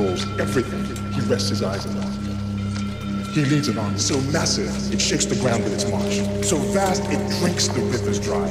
[0.00, 0.82] controls everything
[1.12, 2.10] he rests his eyes upon.
[3.32, 7.02] He leads an army so massive it shakes the ground with its march, so vast
[7.06, 8.48] it drinks the rivers dry.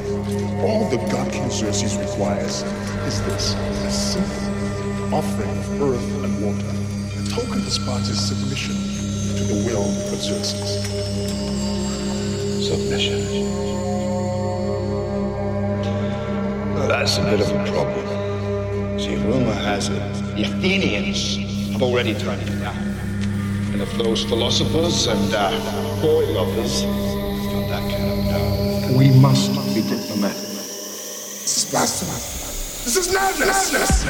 [0.62, 2.62] All the god King Xerxes requires
[3.08, 6.70] is this, a simple offering of earth and water,
[7.18, 8.76] a token of Sparta's submission
[9.38, 10.86] to the will of Xerxes.
[12.68, 13.20] Submission.
[16.88, 18.09] That's a bit of a problem.
[19.70, 20.00] Has it
[20.36, 21.38] the Athenians
[21.74, 22.76] have already turned it down.
[23.72, 25.52] And if those philosophers and uh,
[26.02, 26.90] boy lovers have
[27.54, 30.42] got that kind of power, we must not be diplomatic.
[30.42, 32.18] This is blasphemy.
[32.84, 33.70] This is madness.
[33.72, 34.06] This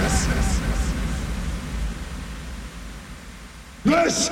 [3.84, 4.29] is From Techno.